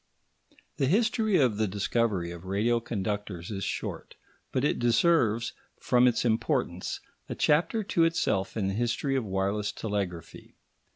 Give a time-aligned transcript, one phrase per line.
[0.77, 4.15] The history of the discovery of radio conductors is short,
[4.51, 9.71] but it deserves, from its importance, a chapter to itself in the history of wireless
[9.71, 10.55] telegraphy.